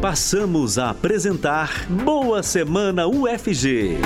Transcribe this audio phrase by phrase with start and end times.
[0.00, 3.98] Passamos a apresentar Boa Semana UFG.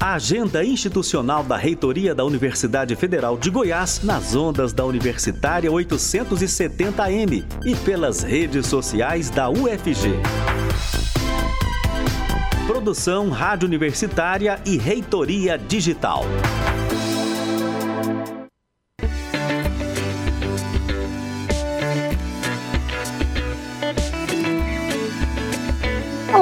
[0.00, 7.76] Agenda institucional da Reitoria da Universidade Federal de Goiás nas ondas da Universitária 870M e
[7.76, 10.14] pelas redes sociais da UFG.
[12.66, 16.24] Produção Rádio Universitária e Reitoria Digital.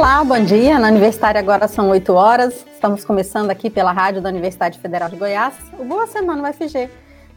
[0.06, 0.78] Olá, bom dia.
[0.78, 2.64] Na Universitária agora são 8 horas.
[2.72, 6.88] Estamos começando aqui pela rádio da Universidade Federal de Goiás, o Boa Semana UFG,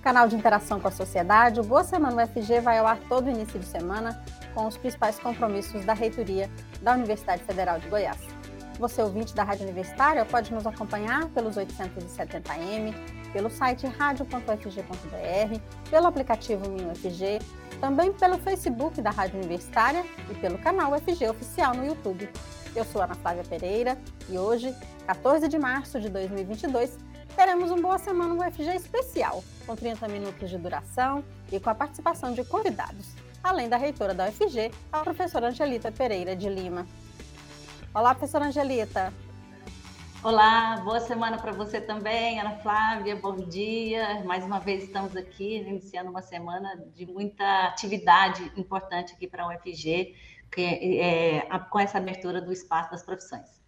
[0.04, 1.60] canal de interação com a sociedade.
[1.60, 5.84] O Boa Semana UFG vai ao ar todo início de semana com os principais compromissos
[5.84, 6.48] da reitoria
[6.80, 8.20] da Universidade Federal de Goiás.
[8.78, 12.94] Você, ouvinte da Rádio Universitária, pode nos acompanhar pelos 870M,
[13.34, 17.40] pelo site radio.ufg.br, pelo aplicativo MinUFG,
[17.82, 22.30] também pelo Facebook da Rádio Universitária e pelo canal UFG Oficial no YouTube.
[22.80, 23.98] Eu sou Ana Flávia Pereira
[24.30, 24.74] e hoje,
[25.06, 26.98] 14 de março de 2022,
[27.36, 31.22] teremos um Boa Semana UFG especial, com 30 minutos de duração
[31.52, 33.08] e com a participação de convidados,
[33.44, 36.88] além da reitora da UFG, a professora Angelita Pereira de Lima.
[37.94, 39.12] Olá, professora Angelita.
[40.24, 44.24] Olá, boa semana para você também, Ana Flávia, bom dia.
[44.24, 49.48] Mais uma vez estamos aqui iniciando uma semana de muita atividade importante aqui para a
[49.50, 50.16] UFG,
[50.52, 53.62] que é, com essa abertura do espaço das profissões.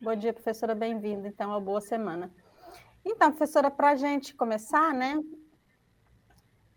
[0.00, 2.30] Bom dia, professora, bem-vinda então a Boa Semana.
[3.04, 5.20] Então, professora, para a gente começar, né?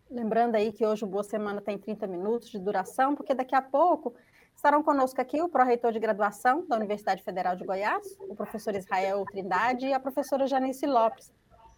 [0.10, 3.62] Lembrando aí que hoje o Boa Semana tem 30 minutos de duração, porque daqui a
[3.62, 4.16] pouco
[4.56, 9.23] Estarão conosco aqui o pró-reitor de graduação da Universidade Federal de Goiás, o professor Israel
[9.26, 11.32] Trindade e a professora Janice Lopes.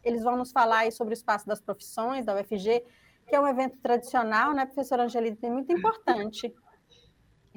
[0.04, 2.84] Eles vão nos falar sobre o espaço das profissões da UFG,
[3.28, 6.54] que é um evento tradicional, né, professora Angelita, é muito importante.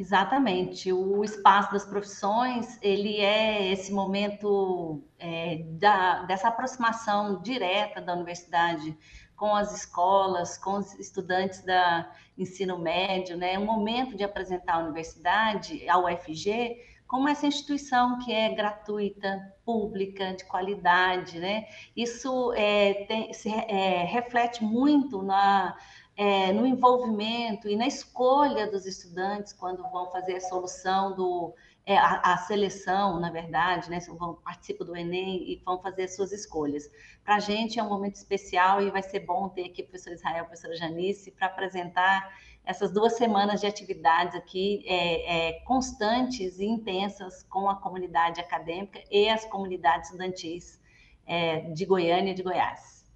[0.01, 0.91] Exatamente.
[0.91, 8.97] O espaço das profissões, ele é esse momento é, da, dessa aproximação direta da universidade
[9.37, 13.53] com as escolas, com os estudantes da ensino médio, né?
[13.53, 19.53] É um momento de apresentar a universidade, a UFG, como essa instituição que é gratuita,
[19.67, 21.67] pública, de qualidade, né?
[21.95, 25.77] Isso é, tem, se, é, reflete muito na,
[26.21, 31.55] é, no envolvimento e na escolha dos estudantes quando vão fazer a solução do
[31.87, 33.99] é, a, a, seleção, na verdade, né?
[34.01, 36.91] Vão, participam do Enem e vão fazer as suas escolhas.
[37.25, 40.13] Para a gente é um momento especial e vai ser bom ter aqui o professor
[40.13, 42.31] Israel a professora Janice para apresentar
[42.67, 49.01] essas duas semanas de atividades aqui é, é, constantes e intensas com a comunidade acadêmica
[49.11, 50.79] e as comunidades estudantis
[51.27, 53.07] é, de Goiânia e de Goiás.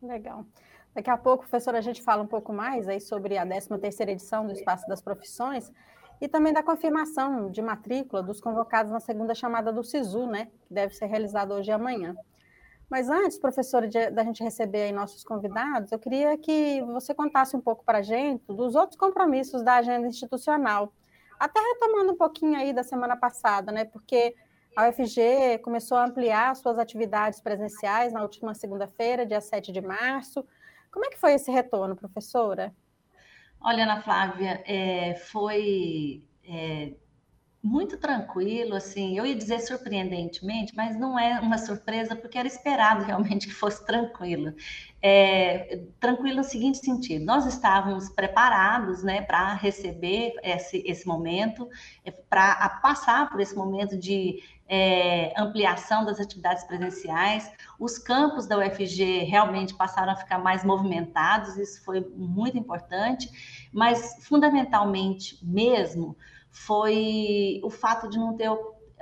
[0.00, 0.46] Legal.
[0.96, 4.46] Daqui a pouco, professora, a gente fala um pouco mais aí sobre a 13ª edição
[4.46, 5.70] do Espaço das Profissões,
[6.22, 10.72] e também da confirmação de matrícula dos convocados na segunda chamada do SISU, né, que
[10.72, 12.16] deve ser realizada hoje e amanhã.
[12.88, 17.54] Mas antes, professora, de, da gente receber aí nossos convidados, eu queria que você contasse
[17.54, 20.90] um pouco para a gente dos outros compromissos da agenda institucional,
[21.38, 24.34] até retomando um pouquinho aí da semana passada, né, porque
[24.74, 30.42] a UFG começou a ampliar suas atividades presenciais na última segunda-feira, dia 7 de março.
[30.96, 32.74] Como é que foi esse retorno, professora?
[33.60, 36.94] Olha, Ana Flávia, é, foi é,
[37.62, 43.04] muito tranquilo, assim, eu ia dizer surpreendentemente, mas não é uma surpresa, porque era esperado
[43.04, 44.54] realmente que fosse tranquilo.
[45.02, 51.68] É, tranquilo no seguinte sentido, nós estávamos preparados, né, para receber esse, esse momento,
[52.06, 57.50] é, para passar por esse momento de é, ampliação das atividades presenciais.
[57.78, 64.24] Os campos da UFG realmente passaram a ficar mais movimentados, isso foi muito importante, mas
[64.26, 66.16] fundamentalmente mesmo
[66.50, 68.50] foi o fato de não ter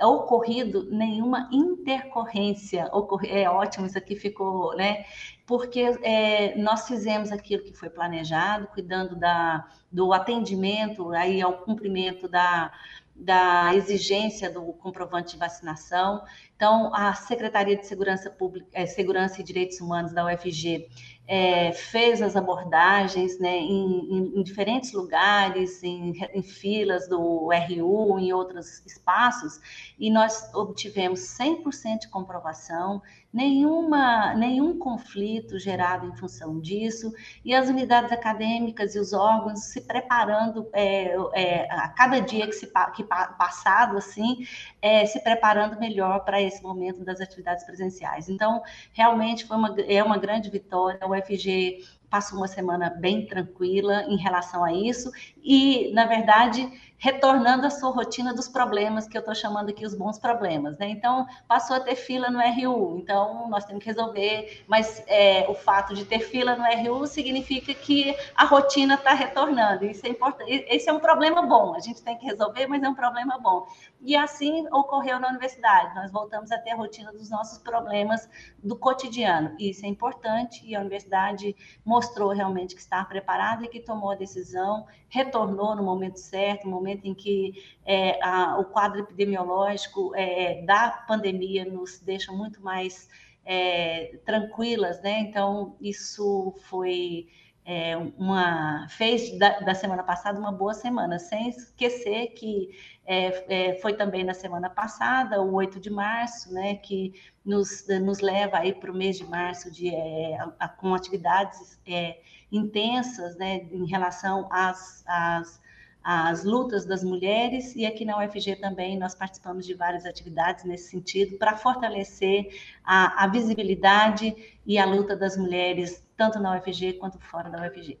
[0.03, 2.91] ocorrido nenhuma intercorrência.
[3.27, 5.05] É ótimo, isso aqui ficou, né?
[5.45, 12.27] Porque é, nós fizemos aquilo que foi planejado, cuidando da, do atendimento, aí ao cumprimento
[12.27, 12.73] da,
[13.15, 16.21] da exigência do comprovante de vacinação.
[16.55, 20.87] Então, a Secretaria de Segurança Pública, é, Segurança e Direitos Humanos da UFG
[21.27, 28.19] é, fez as abordagens né, em, em, em diferentes lugares, em, em, filas do RU,
[28.19, 29.59] em outros espaços,
[29.97, 33.01] e nós obtivemos 100% de comprovação,
[33.35, 39.81] nenhuma, nenhum conflito gerado em função disso, e as unidades acadêmicas e os órgãos se
[39.81, 44.47] preparando é, é, a cada dia que, se, que passado, assim,
[44.81, 48.29] é, se preparando melhor para esse momento das atividades presenciais.
[48.29, 51.83] Então, realmente foi uma, é uma grande vitória, o UFG
[52.15, 55.11] passou uma semana bem tranquila em relação a isso
[55.43, 59.93] e, na verdade, retornando à sua rotina dos problemas, que eu estou chamando aqui os
[59.93, 60.89] bons problemas, né?
[60.89, 65.53] Então, passou a ter fila no RU, então nós temos que resolver, mas é, o
[65.53, 70.65] fato de ter fila no RU significa que a rotina está retornando, isso é importante,
[70.69, 73.67] esse é um problema bom, a gente tem que resolver, mas é um problema bom.
[74.01, 78.29] E assim ocorreu na universidade, nós voltamos a ter a rotina dos nossos problemas
[78.63, 83.79] do cotidiano, isso é importante, e a universidade mostrou realmente que está preparada e que
[83.79, 88.65] tomou a decisão, retornou no momento certo, no momento momento em que é, a, o
[88.65, 93.09] quadro epidemiológico é, da pandemia nos deixa muito mais
[93.45, 95.19] é, tranquilas, né?
[95.19, 97.27] Então, isso foi
[97.65, 102.69] é, uma fez da, da, semana passada uma boa semana, sem esquecer que
[103.07, 107.13] é, é, foi também na semana passada, o 8 de março, né, que
[107.43, 111.79] nos, nos leva aí para o mês de março de, é, a, a, com atividades
[111.87, 112.19] é,
[112.51, 115.59] intensas né, em relação às, às
[116.07, 120.91] as lutas das mulheres, e aqui na UFG também nós participamos de várias atividades nesse
[120.91, 122.47] sentido, para fortalecer
[122.83, 124.35] a, a, visibilidade
[124.67, 127.97] e a luta das mulheres, tanto na UFG quanto fora da UFG.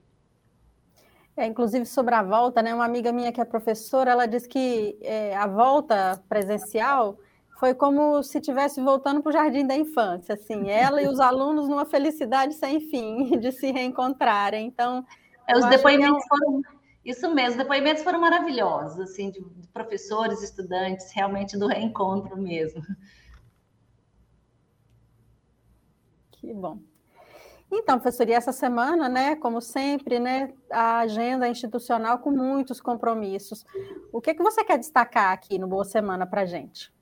[1.35, 2.75] É, inclusive sobre a volta, né?
[2.75, 7.17] Uma amiga minha que é professora, ela disse que é, a volta presencial
[7.59, 11.67] foi como se estivesse voltando para o jardim da infância, assim, ela e os alunos
[11.67, 14.67] numa felicidade sem fim de se reencontrarem.
[14.67, 15.03] Então,
[15.47, 16.61] é, os depoimentos é um...
[16.61, 16.74] foram
[17.05, 22.81] isso mesmo, depoimentos foram maravilhosos, assim, de, de professores, estudantes, realmente do reencontro mesmo.
[26.31, 26.79] Que bom.
[27.71, 33.65] Então, professor, e essa semana, né, como sempre, né, a agenda institucional com muitos compromissos.
[34.11, 36.93] O que, que você quer destacar aqui no Boa Semana para a gente?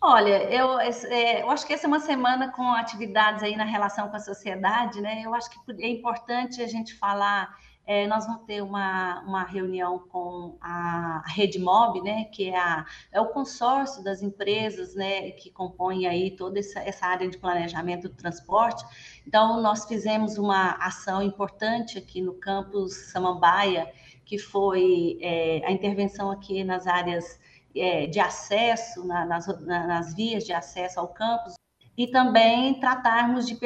[0.00, 4.08] Olha, eu, é, eu acho que essa é uma semana com atividades aí na relação
[4.08, 5.22] com a sociedade, né?
[5.24, 7.54] Eu acho que é importante a gente falar
[7.88, 12.84] é, nós vamos ter uma, uma reunião com a Rede Mob, né, que é, a,
[13.10, 18.06] é o consórcio das empresas né, que compõem aí toda essa, essa área de planejamento
[18.06, 18.84] do transporte.
[19.26, 23.90] Então, nós fizemos uma ação importante aqui no campus Samambaia,
[24.22, 27.40] que foi é, a intervenção aqui nas áreas
[27.74, 31.54] é, de acesso, na, nas, na, nas vias de acesso ao campus,
[31.96, 33.58] e também tratarmos de,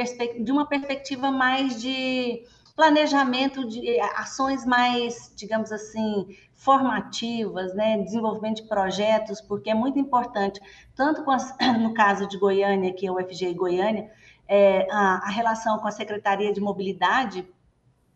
[0.45, 2.45] de uma perspectiva mais de
[2.83, 10.01] planejamento de eh, ações mais, digamos assim, formativas, né, desenvolvimento de projetos, porque é muito
[10.01, 10.61] importante,
[10.93, 14.11] tanto as, no caso de Goiânia, que é o FGI Goiânia,
[14.49, 17.47] é, a, a relação com a Secretaria de Mobilidade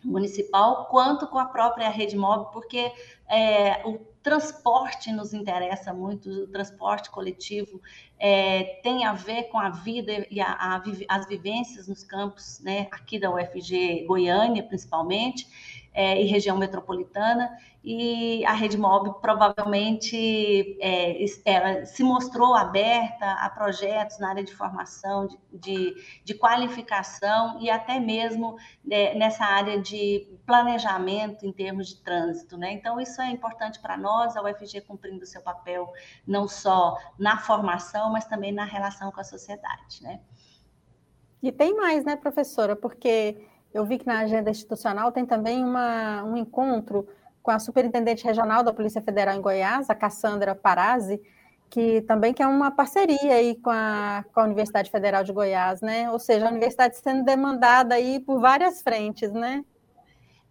[0.02, 2.90] Municipal, quanto com a própria Rede Móvel, porque
[3.28, 7.80] é, o transporte nos interessa muito, o transporte coletivo
[8.18, 12.88] é, tem a ver com a vida e a, a, as vivências nos campos, né,
[12.90, 15.46] aqui da UFG Goiânia, principalmente,
[15.96, 17.50] é, e região metropolitana,
[17.82, 24.54] e a Rede Mob provavelmente é, ela se mostrou aberta a projetos na área de
[24.54, 31.88] formação, de, de, de qualificação e até mesmo né, nessa área de planejamento em termos
[31.88, 32.58] de trânsito.
[32.58, 32.72] Né?
[32.72, 35.90] Então, isso é importante para nós, a UFG cumprindo seu papel
[36.26, 40.02] não só na formação, mas também na relação com a sociedade.
[40.02, 40.20] Né?
[41.42, 42.74] E tem mais, né, professora?
[42.74, 43.46] Porque
[43.76, 47.06] eu vi que na agenda institucional tem também uma, um encontro
[47.42, 51.20] com a superintendente regional da Polícia Federal em Goiás, a Cassandra Parazzi,
[51.68, 56.10] que também quer uma parceria aí com a, com a Universidade Federal de Goiás, né?
[56.10, 59.62] Ou seja, a universidade sendo demandada aí por várias frentes, né?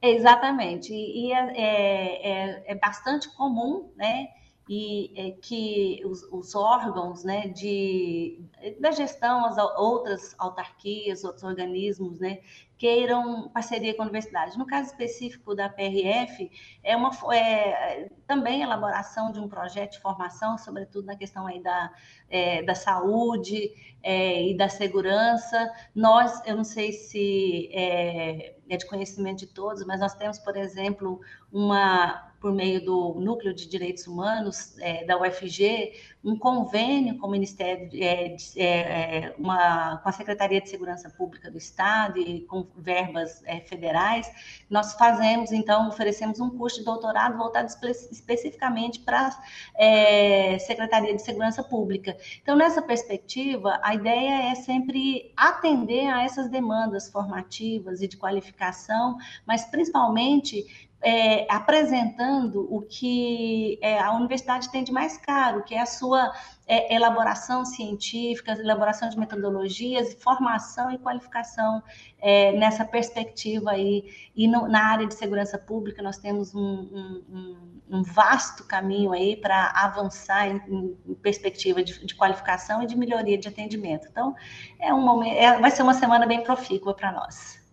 [0.01, 4.27] Exatamente, e é, é, é, é bastante comum, né?
[4.67, 8.43] E é, que os, os, órgãos né, de,
[8.79, 12.39] da gestão, as outras autarquias, outros organismos, né,
[12.77, 14.57] queiram parceria com a universidade.
[14.57, 16.49] No caso específico da PRF,
[16.83, 21.93] é, uma, é também elaboração de um projeto de formação, sobretudo na questão aí da,
[22.27, 25.71] é, da saúde é, e da segurança.
[25.93, 30.57] Nós, eu não sei se é, é de conhecimento de todos, mas nós temos, por
[30.57, 37.25] exemplo, uma por meio do Núcleo de Direitos Humanos é, da UFG, um convênio com
[37.25, 42.67] o Ministério, é, é, uma, com a Secretaria de Segurança Pública do Estado e com
[42.77, 44.31] verbas é, federais.
[44.69, 49.43] Nós fazemos, então, oferecemos um curso de doutorado voltado espe especificamente para a
[49.75, 52.15] é, Secretaria de Segurança Pública.
[52.43, 59.17] Então, nessa perspectiva, a ideia é sempre atender a essas demandas formativas e de qualificação,
[59.47, 65.81] mas principalmente é, apresentando o que é, a universidade tem de mais caro, que é
[65.81, 66.33] a sua
[66.67, 71.83] é, elaboração científica, elaboração de metodologias, formação e qualificação
[72.19, 74.05] é, nessa perspectiva aí.
[74.35, 79.35] E no, na área de segurança pública nós temos um, um, um vasto caminho aí
[79.35, 84.07] para avançar em, em perspectiva de, de, qualificação e de melhoria de atendimento.
[84.09, 84.35] Então,
[84.79, 87.63] é um momento, é, vai ser uma semana bem profícua para nós.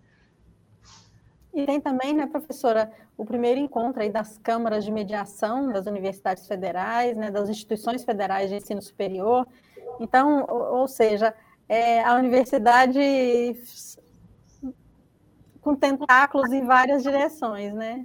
[1.54, 6.46] E tem também, né, professora, o primeiro encontro aí das câmaras de mediação das universidades
[6.46, 9.46] federais, né, das instituições federais de ensino superior.
[10.00, 11.34] Então, ou, seja,
[11.68, 12.98] é, a universidade
[15.60, 18.04] com tentáculos em várias direções, né?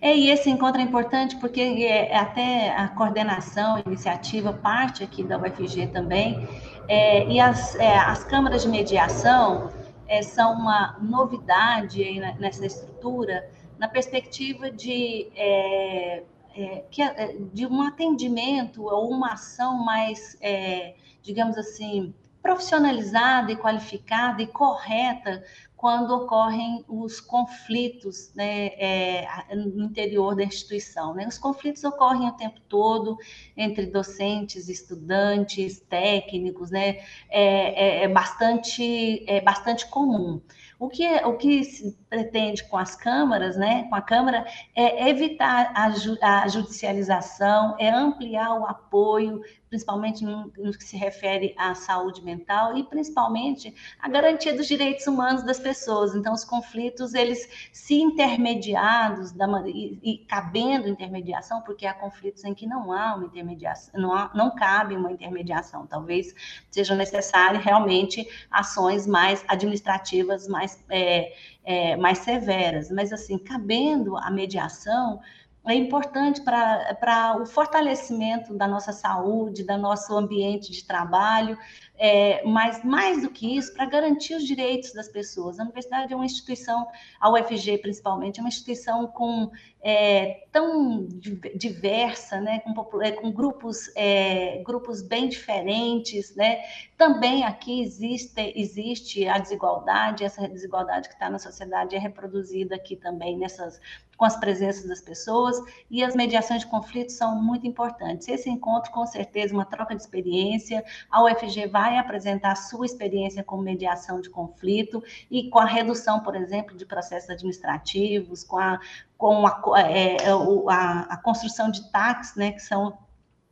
[0.00, 5.22] É, e esse encontro é importante porque é, até a coordenação, a iniciativa parte aqui
[5.22, 6.46] da UFG também,
[6.88, 9.70] é, e as, é, as câmaras de mediação,
[10.12, 16.22] é, são uma novidade nessa estrutura, na perspectiva de, é,
[16.54, 22.12] é, que, é, de um atendimento ou uma ação mais, é, digamos assim,
[22.42, 25.44] profissionalizada e qualificada e correta
[25.82, 31.12] quando ocorrem os conflitos né, é, no interior da instituição.
[31.12, 31.26] Né?
[31.26, 33.16] Os conflitos ocorrem o tempo todo
[33.56, 36.98] entre docentes, estudantes, técnicos, né?
[37.28, 40.40] é, é, é bastante, é bastante comum.
[40.78, 41.62] O que, o que
[42.12, 47.88] pretende com as câmaras, né, com a Câmara, é evitar a, ju, a judicialização, é
[47.88, 54.08] ampliar o apoio, principalmente no, no, que se refere à saúde mental e principalmente a
[54.08, 56.14] garantia dos direitos humanos das pessoas.
[56.14, 62.52] Então, os conflitos, eles se intermediados da, e, e cabendo intermediação, porque há conflitos em
[62.52, 65.86] que não há uma intermediação, não, há, não cabe uma intermediação.
[65.86, 66.34] Talvez
[66.70, 71.32] seja necessário realmente ações mais administrativas, mais mais, é,
[71.64, 75.20] é, mais severas, mas assim, cabendo a mediação,
[75.64, 81.56] é importante para o fortalecimento da nossa saúde, do nosso ambiente de trabalho,
[82.04, 85.60] é, mas mais do que isso, para garantir os direitos das pessoas.
[85.60, 86.88] A universidade é uma instituição,
[87.20, 91.06] a UFG principalmente, é uma instituição com é, tão
[91.54, 96.62] diversa, né, com, é, com grupos, é, grupos bem diferentes, né?
[96.98, 102.96] Também aqui existe, existe a desigualdade, essa desigualdade que está na sociedade é reproduzida aqui
[102.96, 103.80] também nessas
[104.22, 105.56] com as presenças das pessoas
[105.90, 108.28] e as mediações de conflitos são muito importantes.
[108.28, 112.86] Esse encontro, com certeza, uma troca de experiência, a UFG vai vai apresentar a sua
[112.86, 118.58] experiência com mediação de conflito e com a redução, por exemplo, de processos administrativos, com
[118.58, 118.80] a,
[119.18, 120.30] com a, é, é
[120.70, 122.96] a, a construção de taxas, né, que são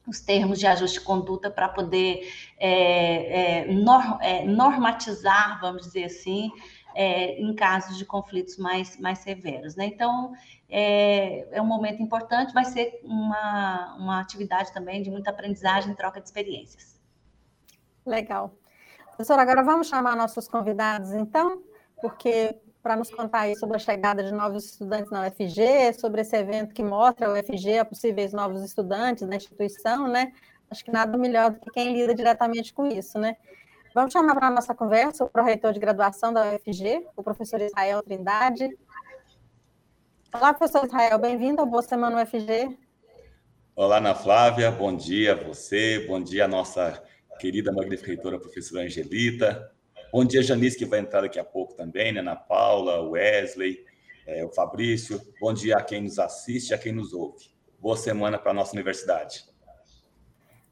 [0.07, 2.27] os termos de ajuste de conduta para poder
[2.59, 6.51] é, é, nor, é, normatizar, vamos dizer assim,
[6.95, 9.77] é, em casos de conflitos mais, mais severos.
[9.77, 9.87] Né?
[9.87, 10.33] Então,
[10.69, 15.97] é, é, um momento importante, vai ser uma, uma atividade também de muita aprendizagem e
[15.97, 17.00] troca de experiências.
[18.11, 18.52] Legal.
[19.07, 21.62] Professora, agora vamos chamar nossos convidados, então,
[22.00, 26.75] porque para nos contar sobre a chegada de novos estudantes na UFG, sobre esse evento
[26.75, 30.33] que mostra a UFG a possíveis novos estudantes na instituição, né?
[30.69, 33.37] Acho que nada melhor do que quem lida diretamente com isso, né?
[33.95, 38.02] Vamos chamar para a nossa conversa o pró-reitor de graduação da UFG, o professor Israel
[38.02, 38.76] Trindade.
[40.35, 42.76] Olá, professor Israel, bem-vindo ao Boa Semana UFG.
[43.76, 47.02] Olá, Ana Flávia, bom dia a você, bom dia a nossa
[47.41, 49.73] querida magnífica reitora, professora Angelita.
[50.13, 52.21] Bom dia, Janice, que vai entrar daqui a pouco também, né?
[52.21, 53.83] Ana Paula, Wesley,
[54.27, 55.19] é, o Fabrício.
[55.41, 57.47] Bom dia a quem nos assiste, a quem nos ouve.
[57.79, 59.47] Boa semana para a nossa universidade.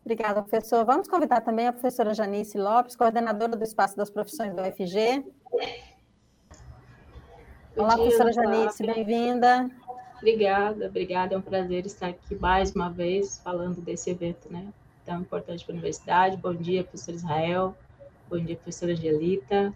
[0.05, 0.85] Obrigada, professor.
[0.85, 5.25] Vamos convidar também a professora Janice Lopes, coordenadora do Espaço das Profissões do UFG.
[7.77, 9.71] Olá, dia, professora Janice, bem-vinda.
[10.19, 11.35] Obrigada, obrigada.
[11.35, 14.69] É um prazer estar aqui mais uma vez falando desse evento, né?
[15.09, 16.37] Tão importante para a universidade.
[16.37, 17.75] Bom dia, professor Israel.
[18.29, 19.73] Bom dia, professora Angelita.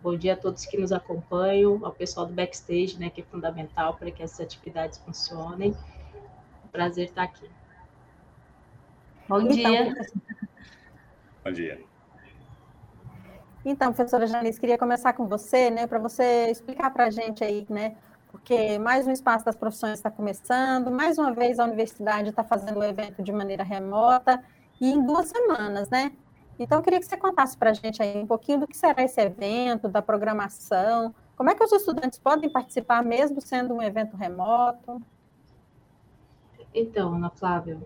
[0.00, 3.94] Bom dia a todos que nos acompanham, ao pessoal do backstage, né, que é fundamental
[3.94, 5.74] para que essas atividades funcionem.
[6.70, 7.50] prazer estar aqui.
[9.28, 9.94] Bom então, dia.
[11.44, 11.80] Bom dia.
[13.64, 17.66] Então, professora Janice, queria começar com você, né, para você explicar para a gente aí,
[17.68, 17.96] né,
[18.30, 22.78] porque mais um espaço das profissões está começando, mais uma vez a universidade está fazendo
[22.78, 24.40] o evento de maneira remota,
[24.80, 26.12] e em duas semanas, né?
[26.58, 29.02] Então, eu queria que você contasse para a gente aí um pouquinho do que será
[29.02, 34.16] esse evento, da programação, como é que os estudantes podem participar, mesmo sendo um evento
[34.16, 35.02] remoto?
[36.72, 37.78] Então, Ana Flávia,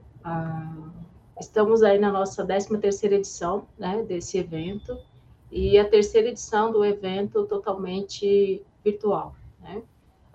[1.41, 4.97] estamos aí na nossa 13ª edição né, desse evento,
[5.51, 9.35] e a terceira edição do evento totalmente virtual.
[9.59, 9.83] Né?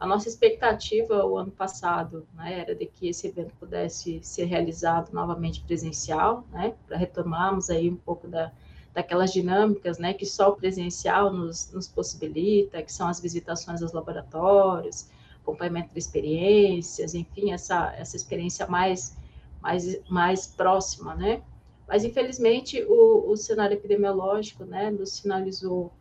[0.06, 5.12] A nossa expectativa o ano passado né, era de que esse evento pudesse ser realizado
[5.12, 8.52] novamente presencial, né, para retomarmos aí um pouco da,
[8.94, 13.94] daquelas dinâmicas né, que só o presencial nos, nos possibilita, que são as visitações aos
[13.94, 15.10] laboratórios,
[15.42, 19.18] acompanhamento de experiências, enfim, essa, essa experiência mais,
[19.60, 21.42] mais, mais próxima, né?
[21.88, 25.92] Mas, infelizmente, o, o cenário epidemiológico né, nos sinalizou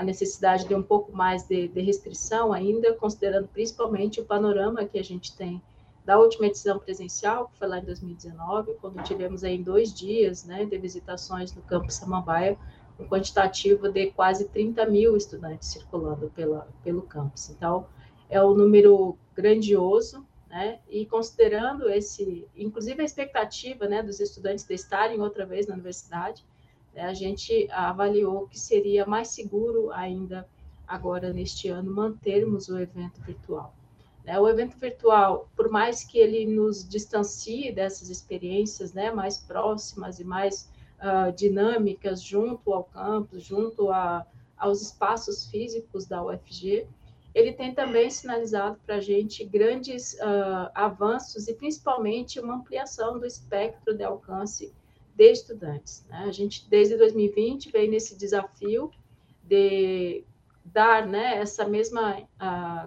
[0.00, 4.98] a necessidade de um pouco mais de, de, restrição ainda, considerando principalmente o panorama que
[4.98, 5.62] a gente tem
[6.06, 10.64] da última edição presencial, que foi lá em 2019, quando tivemos aí dois dias né,
[10.64, 12.56] de visitações no campus Samambaia,
[12.98, 17.50] um quantitativo de quase 30 mil estudantes circulando pela, pelo campus.
[17.50, 17.86] Então,
[18.30, 20.78] é um número grandioso, né?
[20.88, 26.42] E considerando esse, inclusive a expectativa, né, dos estudantes de estarem outra vez na universidade,
[26.96, 30.48] a gente avaliou que seria mais seguro ainda
[30.86, 33.74] agora neste ano mantermos o evento virtual.
[34.24, 34.38] Né?
[34.38, 40.24] O evento virtual, por mais que ele nos distancie dessas experiências, né, mais próximas e
[40.24, 40.68] mais
[40.98, 46.86] uh, dinâmicas junto ao campus, junto a, aos espaços físicos da UFG,
[47.32, 53.24] ele tem também sinalizado para a gente grandes uh, avanços e principalmente uma ampliação do
[53.24, 54.74] espectro de alcance
[55.20, 56.02] de estudantes.
[56.08, 56.16] Né?
[56.16, 58.90] A gente, desde 2020, vem nesse desafio
[59.44, 60.24] de
[60.64, 62.26] dar né, essa mesma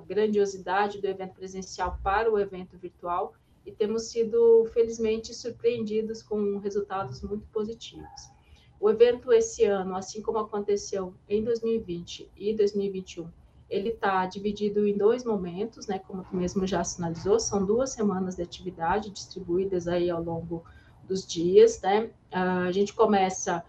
[0.07, 7.21] grandiosidade do evento presencial para o evento virtual e temos sido, felizmente, surpreendidos com resultados
[7.21, 8.31] muito positivos.
[8.79, 13.29] O evento esse ano, assim como aconteceu em 2020 e 2021,
[13.69, 18.35] ele está dividido em dois momentos, né, como tu mesmo já sinalizou, são duas semanas
[18.35, 20.63] de atividade distribuídas aí ao longo
[21.07, 22.09] dos dias, né?
[22.31, 23.63] a gente começa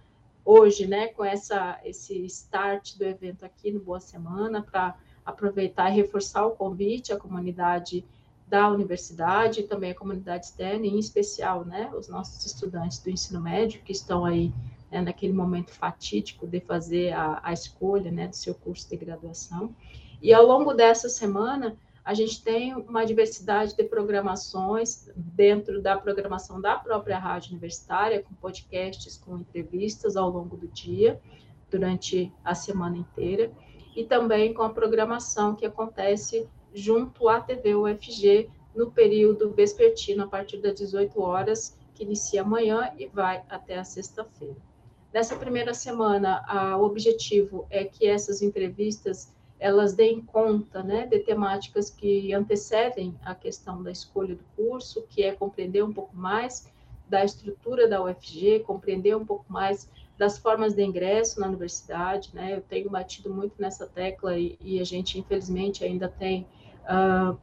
[0.44, 5.94] hoje, né, com essa esse start do evento aqui no Boa Semana para aproveitar e
[5.94, 8.04] reforçar o convite à comunidade
[8.46, 13.40] da universidade e também a comunidade externa, em especial, né, os nossos estudantes do ensino
[13.40, 14.52] médio que estão aí
[14.90, 19.74] né, naquele momento fatídico de fazer a, a escolha né, do seu curso de graduação.
[20.22, 26.60] E ao longo dessa semana, a gente tem uma diversidade de programações dentro da programação
[26.60, 31.18] da própria rádio universitária, com podcasts, com entrevistas ao longo do dia,
[31.70, 33.50] durante a semana inteira,
[33.96, 40.26] e também com a programação que acontece junto à TV UFG no período vespertino, a
[40.26, 44.56] partir das 18 horas, que inicia amanhã e vai até a sexta-feira.
[45.12, 51.20] Nessa primeira semana, a, o objetivo é que essas entrevistas elas deem conta né, de
[51.20, 56.70] temáticas que antecedem a questão da escolha do curso, que é compreender um pouco mais
[57.08, 62.54] da estrutura da UFG, compreender um pouco mais das formas de ingresso na universidade, né?
[62.54, 66.46] Eu tenho batido muito nessa tecla e, e a gente, infelizmente, ainda tem
[66.84, 67.36] uh,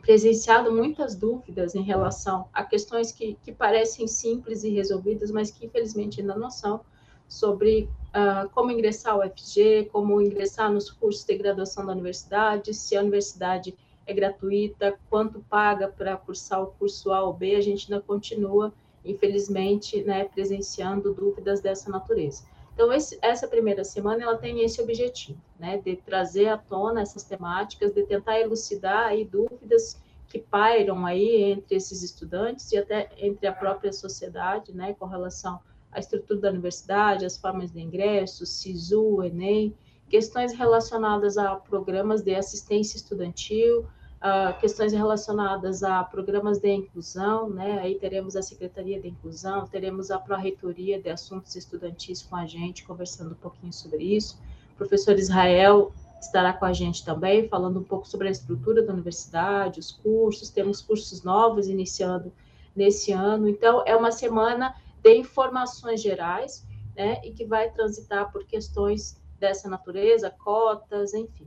[0.00, 5.64] presenciado muitas dúvidas em relação a questões que, que parecem simples e resolvidas, mas que,
[5.64, 6.80] infelizmente, ainda não são
[7.28, 12.96] sobre uh, como ingressar ao FG, como ingressar nos cursos de graduação da universidade, se
[12.96, 13.74] a universidade
[14.06, 18.72] é gratuita, quanto paga para cursar o curso A ou B, a gente ainda continua,
[19.04, 22.44] infelizmente, né, presenciando dúvidas dessa natureza.
[22.74, 27.22] Então, esse, essa primeira semana, ela tem esse objetivo, né, de trazer à tona essas
[27.22, 33.46] temáticas, de tentar elucidar aí dúvidas que pairam aí entre esses estudantes e até entre
[33.46, 35.60] a própria sociedade, né, com relação
[35.94, 39.74] a estrutura da universidade, as formas de ingresso, SISU, Enem,
[40.08, 47.78] questões relacionadas a programas de assistência estudantil, uh, questões relacionadas a programas de inclusão, né?
[47.80, 52.84] Aí teremos a Secretaria de Inclusão, teremos a Pró-Reitoria de Assuntos Estudantis com a gente,
[52.84, 54.38] conversando um pouquinho sobre isso.
[54.74, 58.92] O professor Israel estará com a gente também, falando um pouco sobre a estrutura da
[58.92, 62.32] universidade, os cursos, temos cursos novos iniciando
[62.74, 63.48] nesse ano.
[63.48, 69.68] Então, é uma semana de informações gerais, né, e que vai transitar por questões dessa
[69.68, 71.46] natureza, cotas, enfim.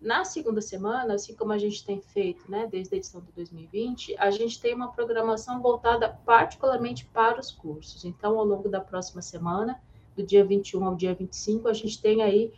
[0.00, 4.16] Na segunda semana, assim como a gente tem feito, né, desde a edição de 2020,
[4.18, 8.06] a gente tem uma programação voltada particularmente para os cursos.
[8.06, 9.80] Então, ao longo da próxima semana,
[10.16, 12.52] do dia 21 ao dia 25, a gente tem aí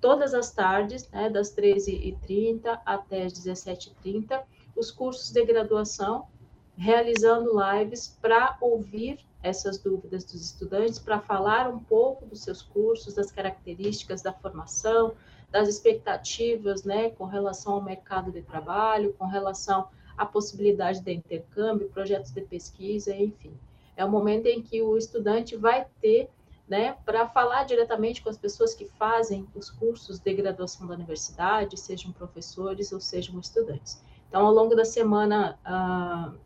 [0.00, 4.42] todas as tardes, né, das 13h30 até as 17h30,
[4.74, 6.26] os cursos de graduação,
[6.76, 13.14] realizando lives para ouvir essas dúvidas dos estudantes para falar um pouco dos seus cursos,
[13.14, 15.14] das características da formação,
[15.50, 21.88] das expectativas, né, com relação ao mercado de trabalho, com relação à possibilidade de intercâmbio,
[21.88, 23.52] projetos de pesquisa, enfim.
[23.96, 26.28] É o momento em que o estudante vai ter
[26.68, 31.76] né, para falar diretamente com as pessoas que fazem os cursos de graduação da universidade,
[31.76, 34.00] sejam professores ou sejam estudantes.
[34.28, 36.38] Então, ao longo da semana, uh,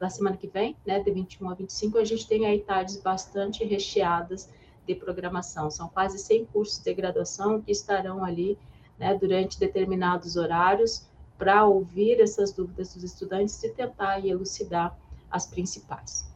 [0.00, 3.62] da semana que vem, né, de 21 a 25, a gente tem aí tardes bastante
[3.64, 4.48] recheadas
[4.86, 5.70] de programação.
[5.70, 8.58] São quase 100 cursos de graduação que estarão ali
[8.98, 14.98] né, durante determinados horários para ouvir essas dúvidas dos estudantes e tentar elucidar
[15.30, 16.29] as principais.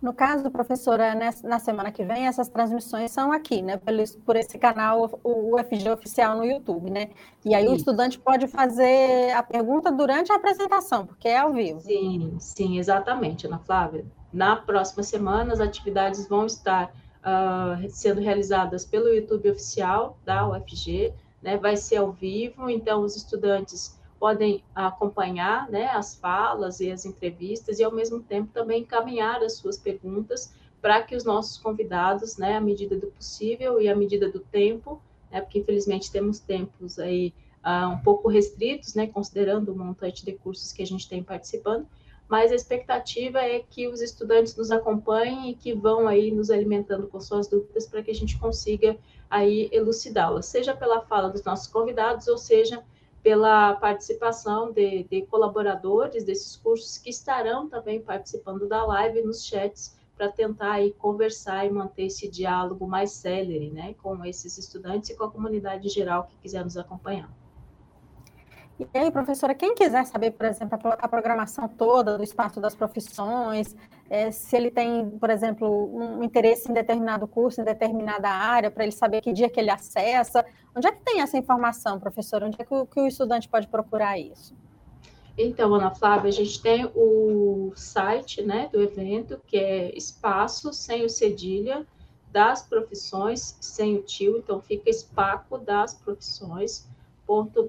[0.00, 3.80] No caso, professora, na semana que vem, essas transmissões são aqui, né?
[4.24, 7.10] Por esse canal, o UFG Oficial no YouTube, né?
[7.44, 7.72] E aí Isso.
[7.72, 11.80] o estudante pode fazer a pergunta durante a apresentação, porque é ao vivo.
[11.80, 14.04] Sim, sim, exatamente, Ana Flávia.
[14.32, 21.14] Na próxima semana, as atividades vão estar uh, sendo realizadas pelo YouTube Oficial da UFG,
[21.42, 21.56] né?
[21.56, 27.78] Vai ser ao vivo, então os estudantes podem acompanhar né, as falas e as entrevistas
[27.78, 32.56] e, ao mesmo tempo, também encaminhar as suas perguntas para que os nossos convidados, né,
[32.56, 37.32] à medida do possível e à medida do tempo, né, porque infelizmente temos tempos aí
[37.64, 41.86] uh, um pouco restritos, né, considerando o montante de cursos que a gente tem participando,
[42.28, 47.06] mas a expectativa é que os estudantes nos acompanhem e que vão aí nos alimentando
[47.06, 48.98] com suas dúvidas para que a gente consiga
[49.30, 52.82] aí elucidá-las, seja pela fala dos nossos convidados ou seja
[53.26, 59.98] pela participação de, de, colaboradores desses cursos que estarão também participando da live nos chats
[60.16, 65.16] para tentar aí conversar e manter esse diálogo mais célere, né, com esses estudantes e
[65.16, 67.28] com a comunidade geral que quiser nos acompanhar.
[68.78, 73.74] E aí, professora, quem quiser saber, por exemplo, a programação toda do espaço das profissões,
[74.08, 78.84] é, se ele tem, por exemplo, um interesse em determinado curso, em determinada área, para
[78.84, 80.44] ele saber que dia que ele acessa,
[80.76, 82.46] onde é que tem essa informação, professora?
[82.46, 84.54] Onde é que o, que o estudante pode procurar isso?
[85.36, 91.04] Então, Ana Flávia, a gente tem o site né, do evento, que é espaço sem
[91.04, 91.86] o cedilha
[92.30, 96.88] das profissões, sem o tio, então fica espaco das profissões
[97.28, 97.66] ufg.br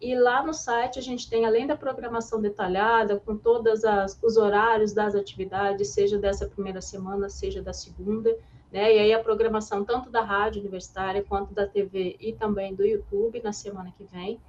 [0.00, 3.82] e lá no site a gente tem, além da programação detalhada, com todos
[4.22, 8.34] os horários das atividades, seja dessa primeira semana, seja da segunda,
[8.72, 8.94] né?
[8.94, 13.42] E aí a programação tanto da rádio universitária quanto da TV e também do YouTube
[13.42, 14.40] na semana que vem.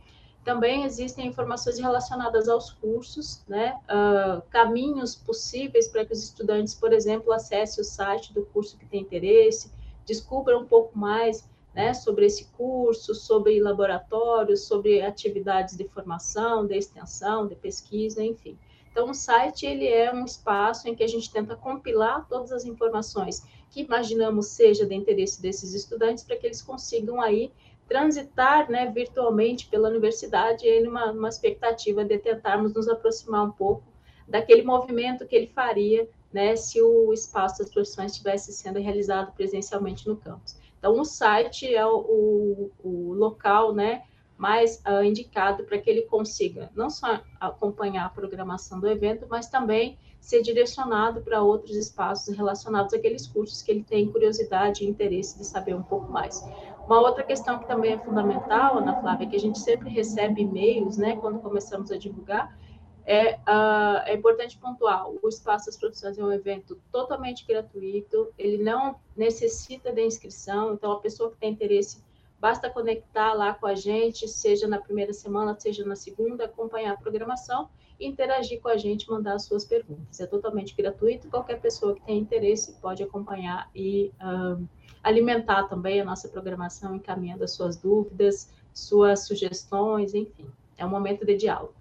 [0.44, 3.78] Também existem informações relacionadas aos cursos, né?
[3.86, 8.86] Uh, caminhos possíveis para que os estudantes, por exemplo, acessem o site do curso que
[8.86, 9.72] tem interesse,
[10.06, 16.76] descubram um pouco mais né, sobre esse curso, sobre laboratórios, sobre atividades de formação, de
[16.76, 18.58] extensão, de pesquisa, enfim.
[18.92, 22.66] Então, o site ele é um espaço em que a gente tenta compilar todas as
[22.66, 27.54] informações que imaginamos seja de interesse desses estudantes para que eles consigam aí
[27.88, 33.84] transitar né, virtualmente pela universidade em uma, uma expectativa de tentarmos nos aproximar um pouco
[34.28, 40.08] daquele movimento que ele faria né, se o espaço das profissões estivesse sendo realizado presencialmente
[40.08, 40.58] no campus.
[40.82, 44.02] Então, o site é o, o local né,
[44.36, 49.48] mais uh, indicado para que ele consiga não só acompanhar a programação do evento, mas
[49.48, 55.38] também ser direcionado para outros espaços relacionados àqueles cursos que ele tem curiosidade e interesse
[55.38, 56.44] de saber um pouco mais.
[56.88, 60.42] Uma outra questão que também é fundamental, Ana Flávia, é que a gente sempre recebe
[60.42, 62.58] e-mails, né, quando começamos a divulgar,
[63.06, 68.64] é, uh, é, importante pontuar: o Espaço das Profissões é um evento totalmente gratuito, ele
[68.64, 72.04] não necessita de inscrição, então a pessoa que tem interesse
[72.40, 76.98] basta conectar lá com a gente, seja na primeira semana, seja na segunda, acompanhar a
[76.98, 77.70] programação
[78.06, 80.20] interagir com a gente, mandar as suas perguntas.
[80.20, 84.68] É totalmente gratuito, qualquer pessoa que tenha interesse pode acompanhar e uh,
[85.04, 90.48] alimentar também a nossa programação, encaminhando as suas dúvidas, suas sugestões, enfim.
[90.78, 91.74] É um momento de diálogo.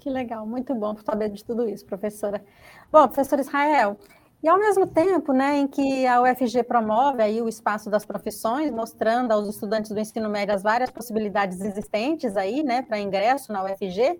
[0.00, 2.42] Que legal, muito bom saber de tudo isso, professora.
[2.90, 3.98] Bom, professor Israel,
[4.42, 8.70] e ao mesmo tempo, né, em que a UFG promove aí o espaço das profissões,
[8.70, 13.62] mostrando aos estudantes do ensino médio as várias possibilidades existentes aí, né, para ingresso na
[13.62, 14.18] UFG,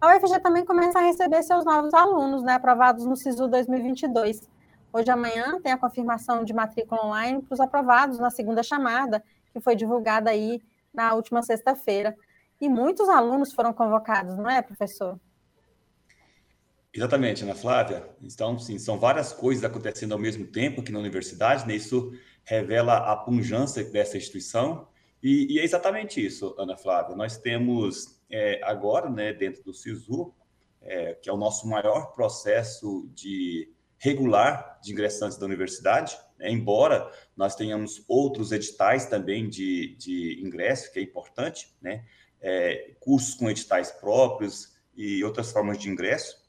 [0.00, 4.48] a UFG também começa a receber seus novos alunos, né, aprovados no SISU 2022.
[4.92, 9.60] Hoje amanhã tem a confirmação de matrícula online para os aprovados na segunda chamada, que
[9.60, 10.62] foi divulgada aí
[10.94, 12.16] na última sexta-feira.
[12.60, 15.18] E muitos alunos foram convocados, não é, professor?
[16.92, 18.08] Exatamente, Ana Flávia.
[18.20, 21.76] Então, sim, são várias coisas acontecendo ao mesmo tempo aqui na universidade, né?
[21.76, 22.12] Isso
[22.44, 24.88] revela a punjância dessa instituição.
[25.22, 27.14] E, e é exatamente isso, Ana Flávia.
[27.14, 30.34] Nós temos é, agora, né, dentro do SISU,
[30.80, 36.50] é, que é o nosso maior processo de regular de ingressantes da universidade, né?
[36.50, 42.04] embora nós tenhamos outros editais também de, de ingresso, que é importante, né?
[42.40, 46.46] É, cursos com editais próprios e outras formas de ingresso.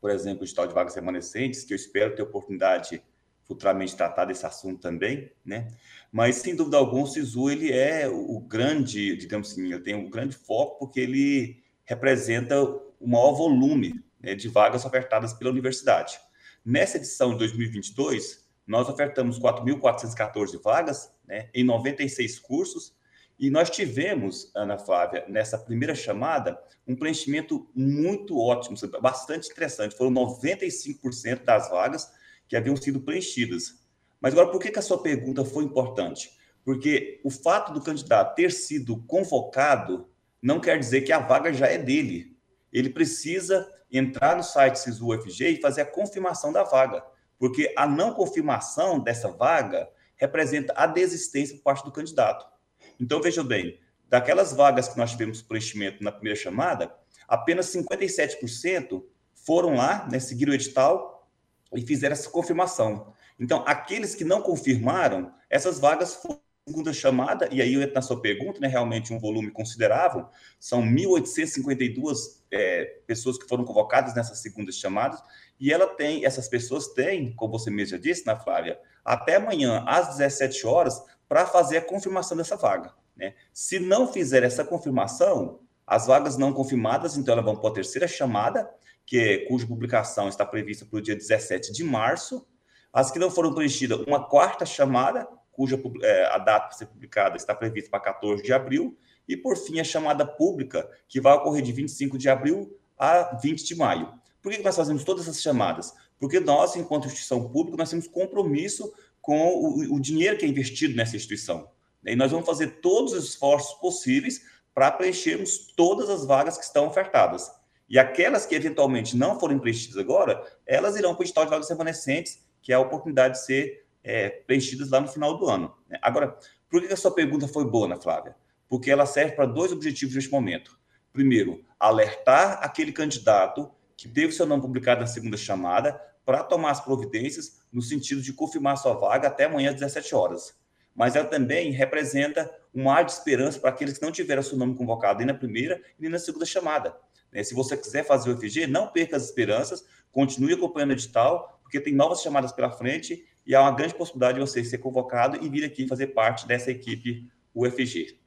[0.00, 3.02] por exemplo, o edital de vagas remanescentes, que eu espero ter oportunidade
[3.48, 5.68] futuramente tratar desse assunto também, né?
[6.12, 10.08] Mas, sem dúvida alguma, o SISU, ele é o grande, digamos assim, ele tem um
[10.08, 16.20] grande foco porque ele representa o maior volume né, de vagas ofertadas pela universidade.
[16.64, 22.94] Nessa edição de 2022, nós ofertamos 4.414 vagas né, em 96 cursos
[23.38, 29.96] e nós tivemos, Ana Flávia, nessa primeira chamada, um preenchimento muito ótimo, bastante interessante.
[29.96, 32.10] Foram 95% das vagas
[32.48, 33.80] que haviam sido preenchidas.
[34.20, 36.36] Mas agora, por que, que a sua pergunta foi importante?
[36.64, 40.08] Porque o fato do candidato ter sido convocado
[40.42, 42.36] não quer dizer que a vaga já é dele.
[42.72, 47.04] Ele precisa entrar no site SISU-UFG e fazer a confirmação da vaga,
[47.38, 52.57] porque a não confirmação dessa vaga representa a desistência por parte do candidato.
[53.00, 56.94] Então, veja bem, daquelas vagas que nós tivemos preenchimento na primeira chamada,
[57.26, 59.02] apenas 57%
[59.34, 61.28] foram lá, né, seguiram o edital
[61.74, 63.12] e fizeram essa confirmação.
[63.38, 68.02] Então, aqueles que não confirmaram, essas vagas foram segunda chamada, e aí eu entro na
[68.02, 70.26] sua pergunta, né, realmente um volume considerável,
[70.60, 75.18] são 1.852 é, pessoas que foram convocadas nessas segundas chamadas,
[75.58, 79.36] e ela tem, essas pessoas têm, como você mesmo já disse, na né, Flávia, até
[79.36, 82.92] amanhã, às 17 horas, para fazer a confirmação dessa vaga.
[83.16, 83.34] Né?
[83.52, 88.06] Se não fizer essa confirmação, as vagas não confirmadas, então elas vão para a terceira
[88.06, 88.68] chamada,
[89.04, 92.46] que cuja publicação está prevista para o dia 17 de março.
[92.92, 97.36] As que não foram preenchidas, uma quarta chamada, cuja é, a data para ser publicada
[97.36, 98.96] está prevista para 14 de abril.
[99.26, 103.64] E, por fim, a chamada pública, que vai ocorrer de 25 de abril a 20
[103.64, 104.12] de maio.
[104.42, 105.92] Por que nós fazemos todas essas chamadas?
[106.18, 108.92] Porque nós, enquanto instituição pública, nós temos compromisso
[109.28, 111.70] com o, o dinheiro que é investido nessa instituição.
[112.02, 114.40] E nós vamos fazer todos os esforços possíveis
[114.72, 117.46] para preenchermos todas as vagas que estão ofertadas.
[117.90, 121.68] E aquelas que eventualmente não forem preenchidas agora, elas irão para o edital de vagas
[121.68, 125.74] remanescentes, que é a oportunidade de ser é, preenchidas lá no final do ano.
[125.90, 125.98] Né?
[126.00, 126.34] Agora,
[126.70, 128.34] por que a sua pergunta foi boa, Ana Flávia?
[128.66, 130.80] Porque ela serve para dois objetivos neste momento.
[131.12, 136.80] Primeiro, alertar aquele candidato que teve seu nome publicado na segunda chamada para tomar as
[136.82, 140.54] providências no sentido de confirmar sua vaga até amanhã às 17 horas.
[140.94, 144.74] Mas ela também representa um ar de esperança para aqueles que não tiveram seu nome
[144.74, 146.94] convocado nem na primeira nem na segunda chamada.
[147.32, 147.42] Né?
[147.42, 151.80] Se você quiser fazer o FG, não perca as esperanças, continue acompanhando o edital, porque
[151.80, 155.48] tem novas chamadas pela frente e há uma grande possibilidade de você ser convocado e
[155.48, 158.20] vir aqui fazer parte dessa equipe UFG.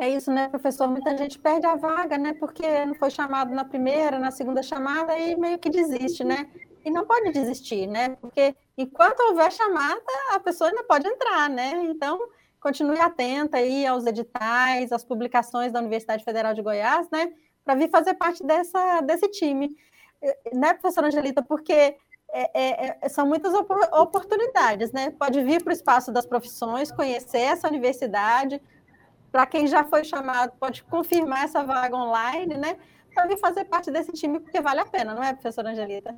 [0.00, 0.88] É isso, né, professor?
[0.88, 2.32] Muita gente perde a vaga, né?
[2.32, 6.48] Porque não foi chamado na primeira, na segunda chamada e meio que desiste, né?
[6.84, 8.16] E não pode desistir, né?
[8.20, 11.72] Porque enquanto houver chamada, a pessoa ainda pode entrar, né?
[11.84, 12.18] Então,
[12.58, 17.32] continue atenta aí aos editais, às publicações da Universidade Federal de Goiás, né?
[17.64, 19.76] para vir fazer parte dessa, desse time.
[20.52, 21.42] Né, professora Angelita?
[21.42, 21.96] Porque é,
[22.54, 25.10] é, é são muitas oportunidades, né?
[25.10, 28.60] Pode vir para o espaço das profissões, conhecer essa universidade.
[29.30, 32.76] Para quem já foi chamado, pode confirmar essa vaga online, né?
[33.14, 36.16] Para vir fazer parte desse time, porque vale a pena, não é, professora Angelita?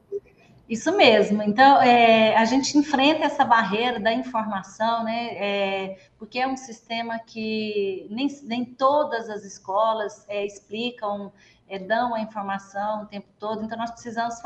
[0.68, 1.42] Isso mesmo.
[1.42, 5.28] Então, é, a gente enfrenta essa barreira da informação, né?
[5.34, 11.32] É, porque é um sistema que nem, nem todas as escolas é, explicam,
[11.68, 13.64] é, dão a informação o tempo todo.
[13.64, 14.36] Então, nós precisamos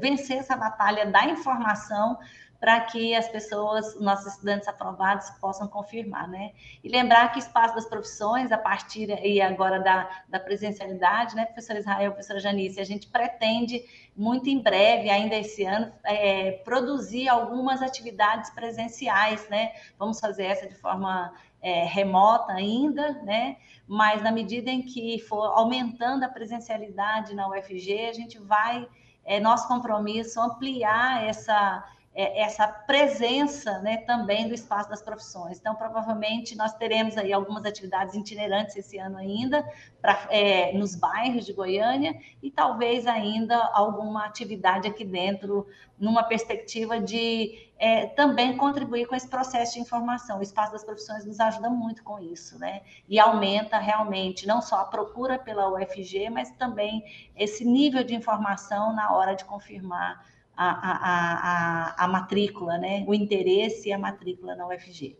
[0.00, 2.18] vencer essa batalha da informação
[2.60, 6.52] para que as pessoas, nossos estudantes aprovados, possam confirmar, né?
[6.82, 11.76] E lembrar que espaço das profissões, a partir e agora da, da presencialidade, né, professor
[11.76, 13.84] Israel, professora Janice, a gente pretende
[14.16, 19.72] muito em breve, ainda esse ano, é, produzir algumas atividades presenciais, né?
[19.98, 23.56] Vamos fazer essa de forma é, remota ainda, né?
[23.86, 28.88] Mas na medida em que for aumentando a presencialidade na UFG, a gente vai,
[29.24, 31.84] é nosso compromisso ampliar essa
[32.18, 35.58] é, essa presença né, também do espaço das profissões.
[35.58, 39.62] Então, provavelmente, nós teremos aí algumas atividades itinerantes esse ano ainda,
[40.00, 45.66] pra, é, nos bairros de Goiânia, e talvez ainda alguma atividade aqui dentro,
[45.98, 50.38] numa perspectiva de é, também contribuir com esse processo de informação.
[50.38, 52.80] O espaço das profissões nos ajuda muito com isso, né?
[53.06, 57.04] E aumenta realmente não só a procura pela UFG, mas também
[57.36, 60.24] esse nível de informação na hora de confirmar
[60.56, 63.04] a, a, a, a matrícula, né?
[63.06, 65.16] O interesse e a matrícula na UFG.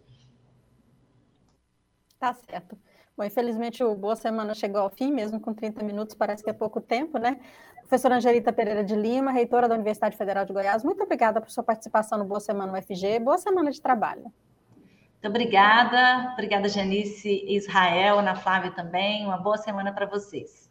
[2.18, 2.78] Tá certo.
[3.16, 6.52] Bom, infelizmente o Boa Semana chegou ao fim, mesmo com 30 minutos, parece que é
[6.52, 7.40] pouco tempo, né?
[7.80, 11.62] Professora Angelita Pereira de Lima, reitora da Universidade Federal de Goiás, muito obrigada por sua
[11.62, 13.20] participação no Boa Semana UFG.
[13.20, 14.22] Boa semana de trabalho.
[14.22, 16.32] Muito obrigada.
[16.34, 19.24] Obrigada, Janice, Israel, Ana Flávia também.
[19.24, 20.65] Uma boa semana para vocês.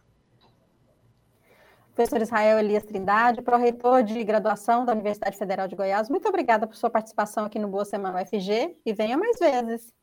[1.95, 6.75] Professor Israel Elias Trindade, pró-reitor de graduação da Universidade Federal de Goiás, muito obrigada por
[6.75, 9.93] sua participação aqui no Boa Semana UFG e venha mais vezes.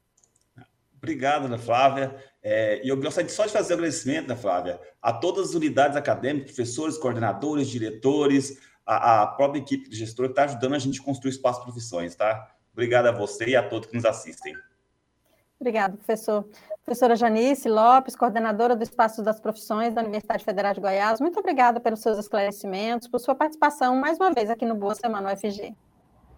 [0.97, 2.17] Obrigado, Ana Flávia.
[2.43, 5.95] É, e eu gostaria só de fazer um agradecimento, Ana Flávia, a todas as unidades
[5.95, 10.99] acadêmicas, professores, coordenadores, diretores, a, a própria equipe de gestor que está ajudando a gente
[10.99, 12.55] a construir espaço de profissões, tá?
[12.73, 14.55] Obrigado a você e a todos que nos assistem.
[15.63, 16.45] Obrigada, professor.
[16.85, 21.79] Professora Janice Lopes, coordenadora do Espaço das Profissões da Universidade Federal de Goiás, muito obrigada
[21.79, 25.73] pelos seus esclarecimentos, por sua participação mais uma vez aqui no Boa Semana UFG.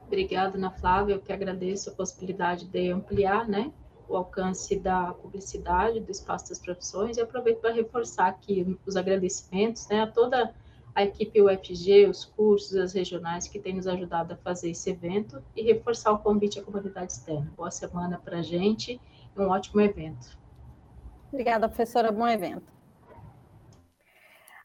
[0.07, 3.73] Obrigada, Ana Flávia, eu que agradeço a possibilidade de ampliar né,
[4.07, 9.89] o alcance da publicidade do Espaço das Profissões e aproveito para reforçar aqui os agradecimentos
[9.89, 10.55] né, a toda
[10.95, 15.43] a equipe UFG, os cursos, as regionais que têm nos ajudado a fazer esse evento
[15.57, 17.51] e reforçar o convite à comunidade externa.
[17.57, 19.01] Boa semana para a gente
[19.37, 20.39] um ótimo evento.
[21.33, 22.13] Obrigada, professora.
[22.13, 22.73] Bom evento.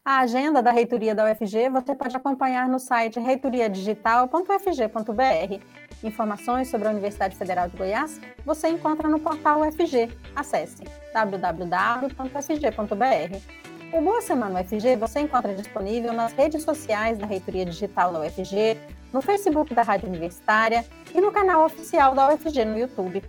[0.06, 5.64] A agenda da reitoria da UFG você pode acompanhar no site reitoriadigital.ufg.br.
[6.04, 10.10] Informações sobre a Universidade Federal de Goiás você encontra no portal UFG.
[10.36, 12.10] Acesse www.ufg.br.
[13.92, 18.78] O Boa Semana UFG você encontra disponível nas redes sociais da Reitoria Digital da UFG,
[19.12, 23.24] no Facebook da Rádio Universitária e no canal oficial da UFG no YouTube.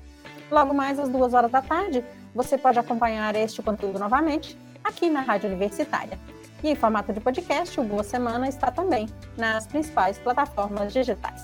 [0.50, 5.20] Logo mais às duas horas da tarde, você pode acompanhar este conteúdo novamente aqui na
[5.20, 6.18] Rádio Universitária.
[6.62, 11.42] E em formato de podcast, o Boa Semana está também nas principais plataformas digitais.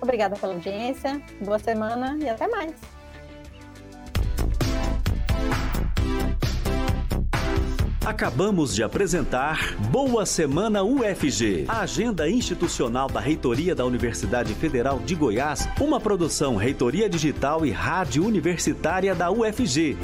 [0.00, 2.93] Obrigada pela audiência, boa semana e até mais!
[8.04, 15.14] Acabamos de apresentar Boa Semana UFG, a agenda institucional da Reitoria da Universidade Federal de
[15.14, 19.96] Goiás, uma produção Reitoria Digital e Rádio Universitária da UFG.